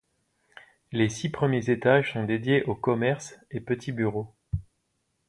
[0.91, 4.33] Les six premiers étages sont dédiés au commerce et petits bureaux.